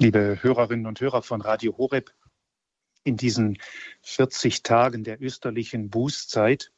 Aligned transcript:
Liebe 0.00 0.38
Hörerinnen 0.40 0.86
und 0.86 1.00
Hörer 1.00 1.22
von 1.22 1.40
Radio 1.40 1.76
Horeb, 1.76 2.14
in 3.02 3.16
diesen 3.16 3.58
40 4.02 4.62
Tagen 4.62 5.02
der 5.02 5.20
österlichen 5.20 5.90
Bußzeit 5.90 6.70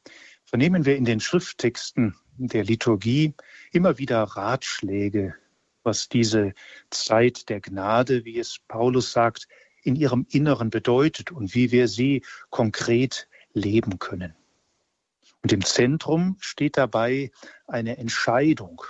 vernehmen 0.43 0.85
wir 0.87 0.95
in 0.95 1.05
den 1.05 1.19
Schrifttexten 1.19 2.15
der 2.37 2.63
Liturgie 2.63 3.35
immer 3.71 3.99
wieder 3.99 4.23
Ratschläge, 4.23 5.35
was 5.83 6.09
diese 6.09 6.53
Zeit 6.89 7.47
der 7.49 7.61
Gnade, 7.61 8.25
wie 8.25 8.39
es 8.39 8.57
Paulus 8.67 9.11
sagt, 9.11 9.47
in 9.83 9.95
ihrem 9.95 10.25
Inneren 10.31 10.71
bedeutet 10.71 11.31
und 11.31 11.53
wie 11.53 11.71
wir 11.71 11.87
sie 11.87 12.23
konkret 12.49 13.27
leben 13.53 13.99
können. 13.99 14.33
Und 15.43 15.53
im 15.53 15.63
Zentrum 15.63 16.37
steht 16.39 16.75
dabei 16.75 17.29
eine 17.67 17.99
Entscheidung, 17.99 18.81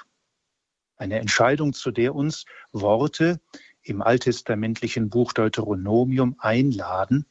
eine 0.95 1.19
Entscheidung, 1.19 1.73
zu 1.73 1.91
der 1.91 2.15
uns 2.15 2.45
Worte 2.71 3.41
im 3.83 4.01
alttestamentlichen 4.01 5.09
Buch 5.09 5.33
Deuteronomium 5.33 6.35
einladen, 6.39 7.25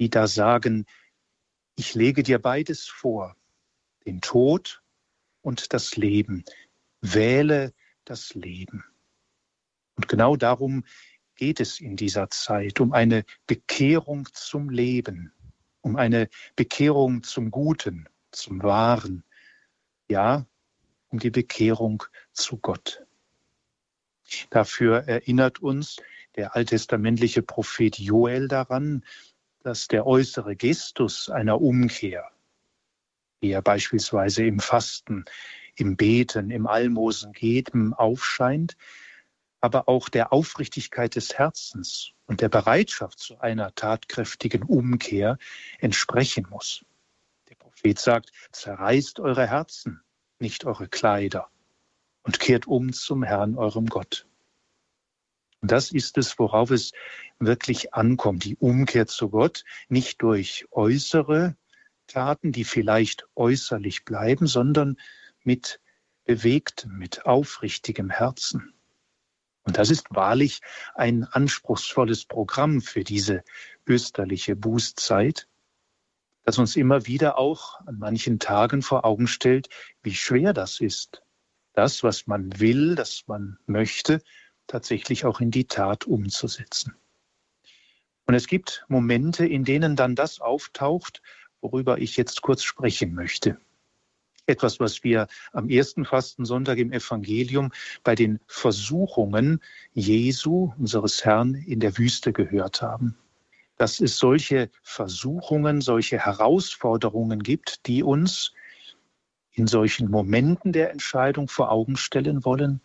die 0.00 0.10
da 0.10 0.26
sagen, 0.26 0.86
ich 1.76 1.94
lege 1.94 2.22
dir 2.22 2.38
beides 2.38 2.86
vor, 2.86 3.36
den 4.06 4.20
Tod 4.20 4.82
und 5.42 5.72
das 5.72 5.96
Leben. 5.96 6.44
Wähle 7.00 7.72
das 8.04 8.34
Leben. 8.34 8.84
Und 9.96 10.08
genau 10.08 10.36
darum 10.36 10.84
geht 11.34 11.60
es 11.60 11.80
in 11.80 11.96
dieser 11.96 12.30
Zeit, 12.30 12.80
um 12.80 12.92
eine 12.92 13.24
Bekehrung 13.46 14.28
zum 14.32 14.70
Leben, 14.70 15.32
um 15.80 15.96
eine 15.96 16.28
Bekehrung 16.56 17.22
zum 17.22 17.50
Guten, 17.50 18.08
zum 18.32 18.62
Wahren, 18.62 19.24
ja, 20.08 20.46
um 21.08 21.18
die 21.18 21.30
Bekehrung 21.30 22.04
zu 22.32 22.58
Gott. 22.58 23.06
Dafür 24.50 25.04
erinnert 25.06 25.60
uns 25.60 25.96
der 26.36 26.54
alttestamentliche 26.54 27.42
Prophet 27.42 27.98
Joel 27.98 28.48
daran, 28.48 29.04
dass 29.62 29.88
der 29.88 30.06
äußere 30.06 30.56
Gestus 30.56 31.28
einer 31.30 31.60
Umkehr, 31.60 32.30
wie 33.40 33.50
er 33.50 33.62
beispielsweise 33.62 34.44
im 34.44 34.60
Fasten, 34.60 35.24
im 35.76 35.96
Beten, 35.96 36.50
im 36.50 36.66
Almosen 36.66 37.32
geben 37.32 37.94
aufscheint, 37.94 38.76
aber 39.60 39.88
auch 39.88 40.08
der 40.08 40.32
Aufrichtigkeit 40.32 41.16
des 41.16 41.36
Herzens 41.36 42.12
und 42.26 42.40
der 42.40 42.48
Bereitschaft 42.48 43.18
zu 43.18 43.40
einer 43.40 43.74
tatkräftigen 43.74 44.62
Umkehr 44.62 45.38
entsprechen 45.80 46.46
muss. 46.50 46.84
Der 47.48 47.56
Prophet 47.56 47.98
sagt, 47.98 48.30
zerreißt 48.52 49.18
eure 49.20 49.48
Herzen, 49.48 50.00
nicht 50.38 50.64
eure 50.64 50.88
Kleider 50.88 51.50
und 52.28 52.38
kehrt 52.38 52.66
um 52.66 52.92
zum 52.92 53.22
Herrn, 53.22 53.56
eurem 53.56 53.86
Gott. 53.86 54.26
Und 55.62 55.72
das 55.72 55.90
ist 55.90 56.18
es, 56.18 56.38
worauf 56.38 56.70
es 56.70 56.92
wirklich 57.38 57.94
ankommt, 57.94 58.44
die 58.44 58.54
Umkehr 58.56 59.06
zu 59.06 59.30
Gott, 59.30 59.64
nicht 59.88 60.20
durch 60.20 60.66
äußere 60.70 61.56
Taten, 62.06 62.52
die 62.52 62.64
vielleicht 62.64 63.26
äußerlich 63.34 64.04
bleiben, 64.04 64.46
sondern 64.46 64.98
mit 65.42 65.80
bewegtem, 66.26 66.98
mit 66.98 67.24
aufrichtigem 67.24 68.10
Herzen. 68.10 68.74
Und 69.62 69.78
das 69.78 69.88
ist 69.88 70.08
wahrlich 70.10 70.60
ein 70.94 71.24
anspruchsvolles 71.24 72.26
Programm 72.26 72.82
für 72.82 73.04
diese 73.04 73.42
österliche 73.86 74.54
Bußzeit, 74.54 75.48
das 76.44 76.58
uns 76.58 76.76
immer 76.76 77.06
wieder 77.06 77.38
auch 77.38 77.80
an 77.86 77.98
manchen 77.98 78.38
Tagen 78.38 78.82
vor 78.82 79.06
Augen 79.06 79.28
stellt, 79.28 79.70
wie 80.02 80.14
schwer 80.14 80.52
das 80.52 80.80
ist, 80.80 81.22
das, 81.78 82.02
was 82.02 82.26
man 82.26 82.58
will, 82.58 82.96
das 82.96 83.28
man 83.28 83.56
möchte, 83.66 84.20
tatsächlich 84.66 85.24
auch 85.24 85.40
in 85.40 85.52
die 85.52 85.66
Tat 85.66 86.08
umzusetzen. 86.08 86.96
Und 88.26 88.34
es 88.34 88.48
gibt 88.48 88.84
Momente, 88.88 89.46
in 89.46 89.62
denen 89.62 89.94
dann 89.94 90.16
das 90.16 90.40
auftaucht, 90.40 91.22
worüber 91.60 91.98
ich 91.98 92.16
jetzt 92.16 92.42
kurz 92.42 92.64
sprechen 92.64 93.14
möchte. 93.14 93.60
Etwas, 94.46 94.80
was 94.80 95.04
wir 95.04 95.28
am 95.52 95.70
ersten 95.70 96.04
Fastensonntag 96.04 96.78
im 96.78 96.90
Evangelium 96.90 97.70
bei 98.02 98.16
den 98.16 98.40
Versuchungen 98.48 99.62
Jesu, 99.92 100.72
unseres 100.78 101.24
Herrn, 101.24 101.54
in 101.54 101.78
der 101.78 101.96
Wüste 101.96 102.32
gehört 102.32 102.82
haben. 102.82 103.16
Dass 103.76 104.00
es 104.00 104.18
solche 104.18 104.68
Versuchungen, 104.82 105.80
solche 105.80 106.18
Herausforderungen 106.18 107.40
gibt, 107.44 107.86
die 107.86 108.02
uns 108.02 108.52
in 109.58 109.66
solchen 109.66 110.10
Momenten 110.10 110.72
der 110.72 110.90
Entscheidung 110.92 111.48
vor 111.48 111.70
Augen 111.72 111.96
stellen 111.96 112.44
wollen, 112.44 112.80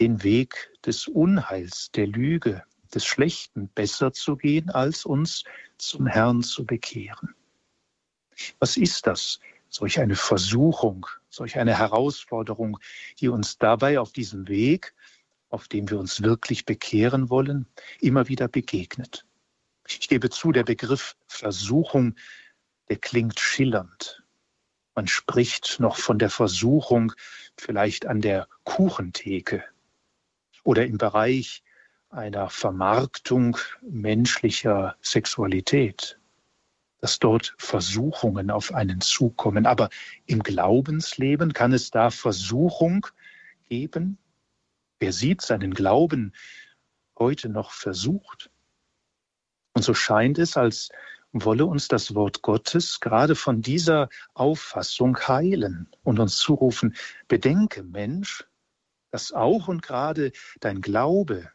den 0.00 0.22
Weg 0.22 0.70
des 0.84 1.06
Unheils, 1.06 1.90
der 1.92 2.06
Lüge, 2.06 2.64
des 2.92 3.04
Schlechten 3.04 3.68
besser 3.68 4.12
zu 4.12 4.36
gehen, 4.36 4.70
als 4.70 5.04
uns 5.04 5.44
zum 5.78 6.06
Herrn 6.06 6.42
zu 6.42 6.66
bekehren. 6.66 7.34
Was 8.58 8.76
ist 8.76 9.06
das? 9.06 9.38
Solch 9.68 10.00
eine 10.00 10.16
Versuchung, 10.16 11.06
solch 11.28 11.58
eine 11.58 11.78
Herausforderung, 11.78 12.80
die 13.20 13.28
uns 13.28 13.58
dabei 13.58 14.00
auf 14.00 14.10
diesem 14.12 14.48
Weg, 14.48 14.94
auf 15.48 15.68
dem 15.68 15.88
wir 15.88 16.00
uns 16.00 16.22
wirklich 16.22 16.64
bekehren 16.64 17.30
wollen, 17.30 17.66
immer 18.00 18.26
wieder 18.26 18.48
begegnet. 18.48 19.24
Ich 19.86 20.08
gebe 20.08 20.30
zu, 20.30 20.50
der 20.50 20.64
Begriff 20.64 21.16
Versuchung, 21.28 22.16
der 22.88 22.96
klingt 22.96 23.38
schillernd, 23.38 24.19
man 24.94 25.06
spricht 25.06 25.78
noch 25.80 25.96
von 25.96 26.18
der 26.18 26.30
Versuchung 26.30 27.12
vielleicht 27.56 28.06
an 28.06 28.20
der 28.20 28.48
Kuchentheke 28.64 29.64
oder 30.64 30.84
im 30.84 30.98
Bereich 30.98 31.62
einer 32.10 32.50
Vermarktung 32.50 33.56
menschlicher 33.82 34.96
Sexualität, 35.00 36.18
dass 36.98 37.18
dort 37.18 37.54
Versuchungen 37.58 38.50
auf 38.50 38.74
einen 38.74 39.00
zukommen. 39.00 39.66
Aber 39.66 39.90
im 40.26 40.42
Glaubensleben 40.42 41.52
kann 41.52 41.72
es 41.72 41.90
da 41.90 42.10
Versuchung 42.10 43.06
geben? 43.68 44.18
Wer 44.98 45.12
sieht 45.12 45.40
seinen 45.40 45.72
Glauben 45.72 46.34
heute 47.18 47.48
noch 47.48 47.70
versucht? 47.70 48.50
Und 49.72 49.82
so 49.82 49.94
scheint 49.94 50.38
es, 50.38 50.56
als 50.56 50.90
wolle 51.32 51.66
uns 51.66 51.88
das 51.88 52.14
Wort 52.14 52.42
Gottes 52.42 53.00
gerade 53.00 53.36
von 53.36 53.62
dieser 53.62 54.08
Auffassung 54.34 55.16
heilen 55.28 55.88
und 56.02 56.18
uns 56.18 56.36
zurufen, 56.36 56.96
bedenke 57.28 57.82
Mensch, 57.82 58.46
dass 59.10 59.32
auch 59.32 59.68
und 59.68 59.82
gerade 59.82 60.32
dein 60.60 60.80
Glaube, 60.80 61.50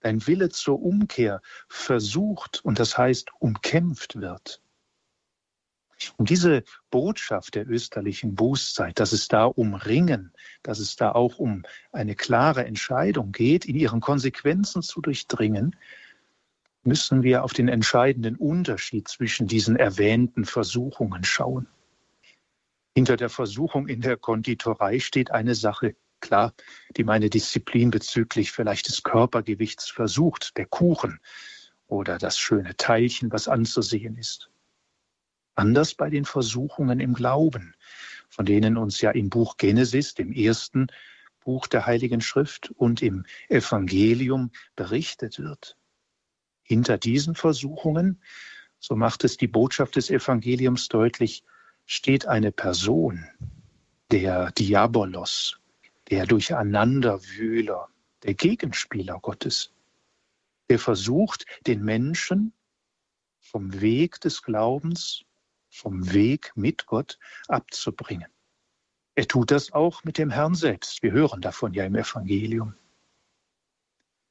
dein 0.00 0.26
Wille 0.26 0.48
zur 0.48 0.80
Umkehr 0.80 1.42
versucht 1.68 2.64
und 2.64 2.78
das 2.78 2.96
heißt 2.96 3.30
umkämpft 3.38 4.20
wird. 4.20 4.62
Um 6.16 6.24
diese 6.24 6.64
Botschaft 6.90 7.54
der 7.54 7.68
österlichen 7.68 8.34
Bußzeit, 8.34 8.98
dass 8.98 9.12
es 9.12 9.28
da 9.28 9.44
um 9.44 9.74
Ringen, 9.74 10.32
dass 10.62 10.78
es 10.78 10.96
da 10.96 11.12
auch 11.12 11.38
um 11.38 11.64
eine 11.92 12.14
klare 12.14 12.64
Entscheidung 12.64 13.32
geht, 13.32 13.66
in 13.66 13.76
ihren 13.76 14.00
Konsequenzen 14.00 14.80
zu 14.80 15.02
durchdringen, 15.02 15.76
müssen 16.82 17.22
wir 17.22 17.44
auf 17.44 17.52
den 17.52 17.68
entscheidenden 17.68 18.36
Unterschied 18.36 19.08
zwischen 19.08 19.46
diesen 19.46 19.76
erwähnten 19.76 20.44
Versuchungen 20.44 21.24
schauen. 21.24 21.68
Hinter 22.94 23.16
der 23.16 23.28
Versuchung 23.28 23.86
in 23.86 24.00
der 24.00 24.16
Konditorei 24.16 24.98
steht 24.98 25.30
eine 25.30 25.54
Sache, 25.54 25.94
klar, 26.20 26.54
die 26.96 27.04
meine 27.04 27.30
Disziplin 27.30 27.90
bezüglich 27.90 28.52
vielleicht 28.52 28.88
des 28.88 29.02
Körpergewichts 29.02 29.88
versucht, 29.90 30.56
der 30.56 30.66
Kuchen 30.66 31.20
oder 31.86 32.18
das 32.18 32.38
schöne 32.38 32.76
Teilchen, 32.76 33.32
was 33.32 33.48
anzusehen 33.48 34.16
ist. 34.16 34.50
Anders 35.54 35.94
bei 35.94 36.10
den 36.10 36.24
Versuchungen 36.24 37.00
im 37.00 37.14
Glauben, 37.14 37.74
von 38.28 38.46
denen 38.46 38.76
uns 38.76 39.00
ja 39.00 39.10
im 39.10 39.28
Buch 39.28 39.56
Genesis, 39.56 40.14
dem 40.14 40.32
ersten 40.32 40.86
Buch 41.40 41.66
der 41.66 41.86
Heiligen 41.86 42.20
Schrift 42.20 42.70
und 42.70 43.02
im 43.02 43.24
Evangelium 43.48 44.50
berichtet 44.76 45.38
wird. 45.38 45.76
Hinter 46.70 46.98
diesen 46.98 47.34
Versuchungen, 47.34 48.22
so 48.78 48.94
macht 48.94 49.24
es 49.24 49.36
die 49.36 49.48
Botschaft 49.48 49.96
des 49.96 50.08
Evangeliums 50.08 50.86
deutlich, 50.86 51.42
steht 51.84 52.26
eine 52.26 52.52
Person, 52.52 53.26
der 54.12 54.52
Diabolos, 54.52 55.58
der 56.10 56.26
Durcheinanderwühler, 56.26 57.88
der 58.22 58.34
Gegenspieler 58.34 59.18
Gottes, 59.18 59.72
der 60.68 60.78
versucht, 60.78 61.44
den 61.66 61.82
Menschen 61.82 62.52
vom 63.40 63.80
Weg 63.80 64.20
des 64.20 64.40
Glaubens, 64.40 65.24
vom 65.70 66.12
Weg 66.12 66.52
mit 66.54 66.86
Gott 66.86 67.18
abzubringen. 67.48 68.30
Er 69.16 69.26
tut 69.26 69.50
das 69.50 69.72
auch 69.72 70.04
mit 70.04 70.18
dem 70.18 70.30
Herrn 70.30 70.54
selbst. 70.54 71.02
Wir 71.02 71.10
hören 71.10 71.40
davon 71.40 71.74
ja 71.74 71.84
im 71.84 71.96
Evangelium. 71.96 72.76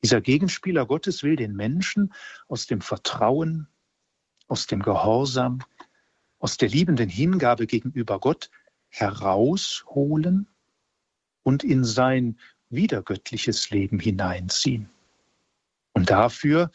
Dieser 0.03 0.21
Gegenspieler 0.21 0.85
Gottes 0.85 1.23
will 1.23 1.35
den 1.35 1.55
Menschen 1.55 2.13
aus 2.47 2.67
dem 2.67 2.81
Vertrauen, 2.81 3.67
aus 4.47 4.67
dem 4.67 4.81
Gehorsam, 4.81 5.59
aus 6.39 6.57
der 6.57 6.69
liebenden 6.69 7.09
Hingabe 7.09 7.67
gegenüber 7.67 8.19
Gott 8.19 8.49
herausholen 8.87 10.47
und 11.43 11.63
in 11.63 11.83
sein 11.83 12.39
wiedergöttliches 12.69 13.69
Leben 13.71 13.99
hineinziehen. 13.99 14.89
Und 15.93 16.09
dafür 16.09 16.71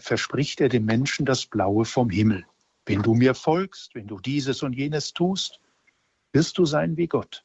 verspricht 0.00 0.60
er 0.60 0.70
dem 0.70 0.86
Menschen 0.86 1.26
das 1.26 1.46
Blaue 1.46 1.84
vom 1.84 2.08
Himmel. 2.08 2.46
Wenn 2.86 3.02
du 3.02 3.14
mir 3.14 3.34
folgst, 3.34 3.94
wenn 3.94 4.06
du 4.06 4.18
dieses 4.18 4.62
und 4.62 4.72
jenes 4.72 5.12
tust, 5.12 5.60
wirst 6.32 6.56
du 6.56 6.64
sein 6.64 6.96
wie 6.96 7.08
Gott. 7.08 7.44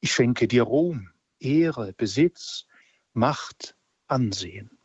Ich 0.00 0.12
schenke 0.12 0.48
dir 0.48 0.64
Ruhm, 0.64 1.10
Ehre, 1.38 1.92
Besitz, 1.94 2.66
Macht, 3.14 3.76
Ansehen. 4.12 4.78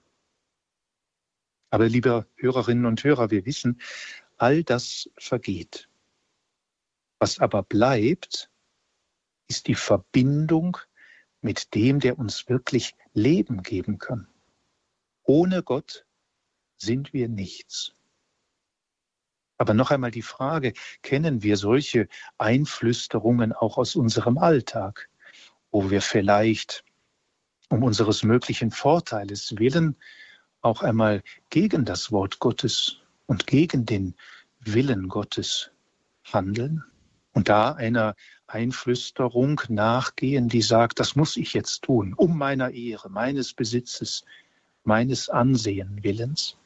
Aber 1.70 1.90
liebe 1.90 2.26
Hörerinnen 2.36 2.86
und 2.86 3.04
Hörer, 3.04 3.30
wir 3.30 3.46
wissen, 3.46 3.82
all 4.38 4.64
das 4.64 5.10
vergeht. 5.18 5.90
Was 7.20 7.40
aber 7.40 7.62
bleibt, 7.62 8.50
ist 9.50 9.68
die 9.68 9.76
Verbindung 9.76 10.78
mit 11.42 11.76
dem, 11.76 12.00
der 12.00 12.18
uns 12.18 12.48
wirklich 12.48 12.96
Leben 13.14 13.64
geben 13.64 13.98
kann. 13.98 14.28
Ohne 15.24 15.62
Gott 15.62 16.06
sind 16.78 17.12
wir 17.12 17.28
nichts. 17.28 17.94
Aber 19.58 19.74
noch 19.74 19.92
einmal 19.92 20.12
die 20.12 20.22
Frage, 20.22 20.74
kennen 21.02 21.44
wir 21.44 21.58
solche 21.58 22.08
Einflüsterungen 22.38 23.52
auch 23.52 23.78
aus 23.78 23.98
unserem 23.98 24.38
Alltag, 24.38 25.10
wo 25.72 25.90
wir 25.90 26.02
vielleicht 26.02 26.86
um 27.70 27.84
unseres 27.84 28.24
möglichen 28.24 28.72
Vorteiles 28.72 29.58
willen 29.58 29.96
auch 30.62 30.82
einmal 30.82 31.24
gegen 31.50 31.86
das 31.86 32.12
Wort 32.12 32.40
Gottes 32.40 32.98
und 33.26 33.48
gegen 33.48 33.86
den 33.86 34.16
Willen 34.60 35.08
Gottes 35.08 35.72
handeln 36.24 36.84
und 37.34 37.50
da 37.50 37.74
einer 37.74 38.16
Einflüsterung 38.48 39.62
nachgehen, 39.70 40.50
die 40.50 40.62
sagt, 40.62 41.00
das 41.00 41.16
muss 41.16 41.38
ich 41.38 41.54
jetzt 41.54 41.84
tun, 41.84 42.14
um 42.14 42.38
meiner 42.38 42.72
Ehre, 42.72 43.10
meines 43.10 43.54
Besitzes, 43.54 44.24
meines 44.84 45.30
Ansehen 45.30 46.04
willens. 46.04 46.58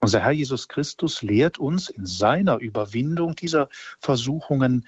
Unser 0.00 0.20
Herr 0.20 0.32
Jesus 0.32 0.66
Christus 0.68 1.20
lehrt 1.22 1.58
uns 1.58 1.90
in 1.90 2.06
seiner 2.06 2.56
Überwindung 2.58 3.36
dieser 3.36 3.68
Versuchungen 4.00 4.86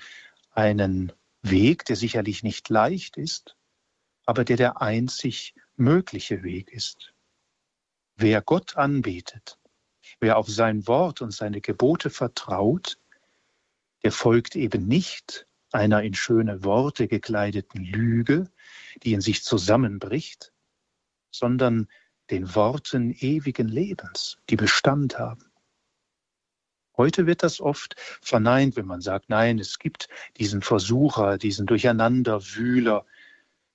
einen 0.53 1.13
Weg, 1.43 1.85
der 1.85 1.97
sicherlich 1.97 2.43
nicht 2.43 2.71
leicht 2.71 3.19
ist, 3.19 3.57
aber 4.27 4.45
der 4.45 4.57
der 4.57 4.83
einzig 4.83 5.55
mögliche 5.77 6.43
Weg 6.43 6.71
ist. 6.71 7.13
Wer 8.17 8.43
Gott 8.43 8.77
anbetet, 8.77 9.59
wer 10.21 10.37
auf 10.37 10.49
sein 10.49 10.87
Wort 10.87 11.23
und 11.23 11.33
seine 11.33 11.61
Gebote 11.61 12.11
vertraut, 12.11 12.99
der 14.05 14.13
folgt 14.13 14.57
eben 14.57 14.87
nicht 14.87 15.47
einer 15.73 16.03
in 16.03 16.15
schöne 16.15 16.65
Worte 16.65 17.09
gekleideten 17.09 17.83
Lüge, 17.85 18.51
die 19.03 19.15
in 19.15 19.21
sich 19.21 19.43
zusammenbricht, 19.43 20.53
sondern 21.31 21.89
den 22.31 22.55
Worten 22.55 23.11
ewigen 23.13 23.69
Lebens, 23.69 24.39
die 24.51 24.57
Bestand 24.57 25.19
haben. 25.19 25.51
Heute 26.97 27.27
wird 27.27 27.43
das 27.43 27.61
oft 27.61 27.97
verneint, 28.21 28.77
wenn 28.77 28.87
man 28.87 29.01
sagt, 29.01 29.31
nein, 29.31 29.59
es 29.59 29.79
gibt 29.79 30.09
diesen 30.37 30.61
Versucher, 30.61 31.39
diesen 31.39 31.67
Durcheinanderwühler, 31.67 33.07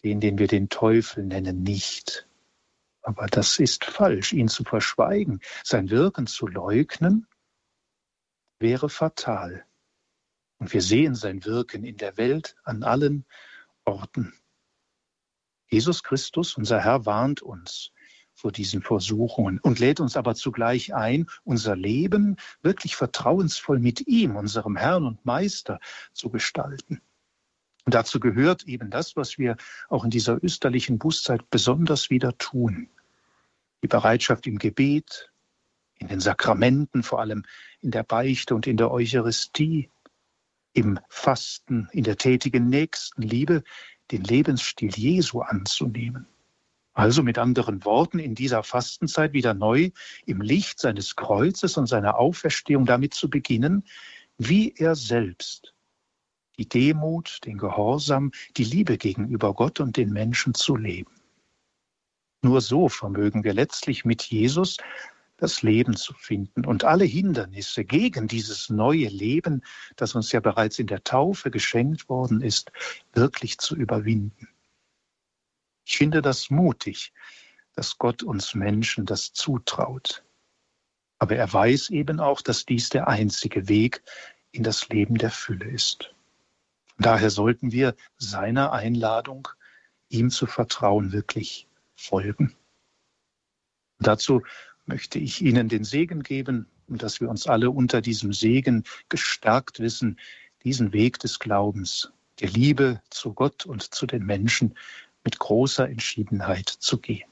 den, 0.03 0.19
den 0.19 0.37
wir 0.37 0.47
den 0.47 0.69
Teufel 0.69 1.23
nennen, 1.23 1.63
nicht. 1.63 2.27
Aber 3.01 3.27
das 3.27 3.59
ist 3.59 3.85
falsch, 3.85 4.33
ihn 4.33 4.49
zu 4.49 4.63
verschweigen, 4.63 5.39
sein 5.63 5.89
Wirken 5.89 6.27
zu 6.27 6.47
leugnen, 6.47 7.27
wäre 8.59 8.89
fatal. 8.89 9.65
Und 10.59 10.73
wir 10.73 10.81
sehen 10.81 11.15
sein 11.15 11.45
Wirken 11.45 11.83
in 11.83 11.97
der 11.97 12.17
Welt 12.17 12.55
an 12.63 12.83
allen 12.83 13.25
Orten. 13.85 14.33
Jesus 15.69 16.03
Christus, 16.03 16.55
unser 16.55 16.81
Herr, 16.81 17.05
warnt 17.05 17.41
uns 17.41 17.91
vor 18.33 18.51
diesen 18.51 18.81
Versuchungen 18.81 19.59
und 19.59 19.79
lädt 19.79 19.99
uns 19.99 20.15
aber 20.15 20.35
zugleich 20.35 20.93
ein, 20.93 21.27
unser 21.43 21.75
Leben 21.75 22.37
wirklich 22.61 22.95
vertrauensvoll 22.95 23.79
mit 23.79 24.07
ihm, 24.07 24.35
unserem 24.35 24.75
Herrn 24.75 25.05
und 25.05 25.25
Meister, 25.25 25.79
zu 26.13 26.29
gestalten. 26.29 27.01
Und 27.87 27.93
dazu 27.93 28.19
gehört 28.19 28.63
eben 28.65 28.89
das, 28.89 29.15
was 29.15 29.37
wir 29.37 29.55
auch 29.87 30.03
in 30.03 30.09
dieser 30.09 30.43
österlichen 30.43 30.99
Bußzeit 30.99 31.49
besonders 31.49 32.09
wieder 32.09 32.37
tun. 32.37 32.89
Die 33.81 33.87
Bereitschaft 33.87 34.45
im 34.45 34.57
Gebet, 34.57 35.31
in 35.97 36.09
den 36.09 36.19
Sakramenten, 36.19 37.01
vor 37.01 37.21
allem 37.21 37.45
in 37.79 37.91
der 37.91 38.03
Beichte 38.03 38.55
und 38.55 38.67
in 38.67 38.75
der 38.75 38.91
Eucharistie, 38.91 39.89
im 40.73 40.99
Fasten, 41.07 41.87
in 41.93 42.03
der 42.03 42.17
tätigen 42.17 42.67
Nächstenliebe, 42.67 43.63
den 44.11 44.25
Lebensstil 44.25 44.93
Jesu 44.93 45.39
anzunehmen. 45.39 46.27
Also 46.93 47.23
mit 47.23 47.37
anderen 47.37 47.85
Worten, 47.85 48.19
in 48.19 48.35
dieser 48.35 48.63
Fastenzeit 48.63 49.31
wieder 49.31 49.53
neu 49.53 49.91
im 50.25 50.41
Licht 50.41 50.81
seines 50.81 51.15
Kreuzes 51.15 51.77
und 51.77 51.87
seiner 51.87 52.17
Auferstehung 52.17 52.85
damit 52.85 53.13
zu 53.13 53.29
beginnen, 53.29 53.85
wie 54.37 54.73
er 54.75 54.93
selbst 54.95 55.73
die 56.57 56.67
Demut, 56.67 57.39
den 57.45 57.57
Gehorsam, 57.57 58.31
die 58.57 58.63
Liebe 58.63 58.97
gegenüber 58.97 59.53
Gott 59.53 59.79
und 59.79 59.97
den 59.97 60.11
Menschen 60.11 60.53
zu 60.53 60.75
leben. 60.75 61.11
Nur 62.41 62.61
so 62.61 62.89
vermögen 62.89 63.43
wir 63.43 63.53
letztlich 63.53 64.05
mit 64.05 64.23
Jesus 64.23 64.77
das 65.37 65.61
Leben 65.61 65.95
zu 65.95 66.13
finden 66.13 66.65
und 66.65 66.83
alle 66.83 67.05
Hindernisse 67.05 67.85
gegen 67.85 68.27
dieses 68.27 68.69
neue 68.69 69.07
Leben, 69.07 69.63
das 69.95 70.15
uns 70.15 70.31
ja 70.31 70.39
bereits 70.39 70.79
in 70.79 70.87
der 70.87 71.03
Taufe 71.03 71.51
geschenkt 71.51 72.09
worden 72.09 72.41
ist, 72.41 72.71
wirklich 73.13 73.59
zu 73.59 73.75
überwinden. 73.75 74.49
Ich 75.85 75.97
finde 75.97 76.21
das 76.21 76.49
mutig, 76.49 77.13
dass 77.75 77.99
Gott 77.99 78.23
uns 78.23 78.55
Menschen 78.55 79.05
das 79.05 79.31
zutraut. 79.33 80.23
Aber 81.19 81.35
er 81.35 81.51
weiß 81.51 81.91
eben 81.91 82.19
auch, 82.19 82.41
dass 82.41 82.65
dies 82.65 82.89
der 82.89 83.07
einzige 83.07 83.69
Weg 83.69 84.03
in 84.51 84.63
das 84.63 84.89
Leben 84.89 85.15
der 85.15 85.31
Fülle 85.31 85.65
ist. 85.65 86.13
Daher 86.97 87.29
sollten 87.29 87.71
wir 87.71 87.95
seiner 88.17 88.71
Einladung, 88.71 89.47
ihm 90.09 90.29
zu 90.29 90.45
vertrauen, 90.45 91.11
wirklich 91.11 91.67
folgen. 91.95 92.55
Dazu 93.99 94.43
möchte 94.85 95.19
ich 95.19 95.41
Ihnen 95.41 95.69
den 95.69 95.83
Segen 95.83 96.23
geben 96.23 96.67
und 96.87 97.03
dass 97.03 97.19
wir 97.19 97.29
uns 97.29 97.47
alle 97.47 97.69
unter 97.69 98.01
diesem 98.01 98.33
Segen 98.33 98.83
gestärkt 99.09 99.79
wissen, 99.79 100.19
diesen 100.63 100.93
Weg 100.93 101.19
des 101.19 101.39
Glaubens, 101.39 102.11
der 102.39 102.49
Liebe 102.49 103.01
zu 103.09 103.33
Gott 103.33 103.65
und 103.65 103.93
zu 103.93 104.05
den 104.05 104.25
Menschen 104.25 104.75
mit 105.23 105.39
großer 105.39 105.89
Entschiedenheit 105.89 106.69
zu 106.69 106.99
gehen. 106.99 107.29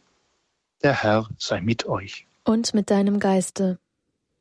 Der 0.83 1.01
Herr 1.01 1.29
sei 1.37 1.61
mit 1.61 1.85
euch. 1.85 2.27
Und 2.43 2.73
mit 2.73 2.89
deinem 2.89 3.19
Geiste. 3.19 3.79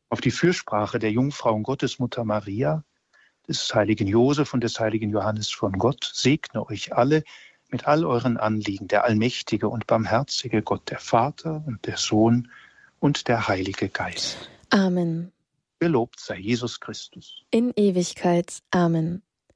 Auf 0.08 0.20
die 0.20 0.30
Fürsprache 0.30 0.98
der 0.98 1.12
Jungfrau 1.12 1.54
und 1.54 1.62
Gottesmutter 1.62 2.24
Maria, 2.24 2.84
des 3.48 3.74
heiligen 3.74 4.06
Josef 4.06 4.54
und 4.54 4.62
des 4.64 4.80
heiligen 4.80 5.10
Johannes 5.10 5.50
von 5.50 5.72
Gott 5.72 6.10
segne 6.12 6.66
euch 6.68 6.94
alle 6.94 7.22
mit 7.70 7.86
all 7.86 8.04
euren 8.04 8.36
Anliegen, 8.36 8.88
der 8.88 9.04
allmächtige 9.04 9.68
und 9.68 9.86
barmherzige 9.86 10.62
Gott, 10.62 10.90
der 10.90 10.98
Vater 10.98 11.62
und 11.66 11.86
der 11.86 11.96
Sohn 11.96 12.48
und 13.00 13.28
der 13.28 13.48
Heilige 13.48 13.88
Geist. 13.88 14.48
Amen. 14.70 15.32
Gelobt 15.80 16.20
sei 16.20 16.38
Jesus 16.38 16.80
Christus. 16.80 17.42
In 17.50 17.72
Ewigkeit. 17.76 18.60
Amen. 18.70 19.22